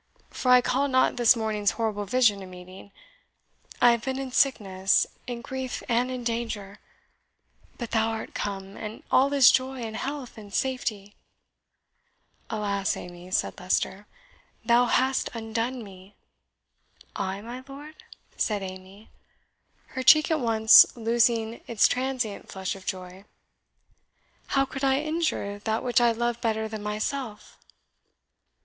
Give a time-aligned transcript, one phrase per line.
[0.31, 2.91] for I call not this morning's horrible vision a meeting.
[3.79, 6.79] I have been in sickness, in grief, and in danger.
[7.77, 11.13] But thou art come, and all is joy, and health, and safety!"
[12.49, 14.07] "Alas, Amy," said Leicester,
[14.65, 16.15] "thou hast undone me!"
[17.15, 17.93] "I, my lord?"
[18.35, 19.11] said Amy,
[19.89, 23.23] her cheek at once losing its transient flush of joy
[24.57, 27.59] "how could I injure that which I love better than myself?"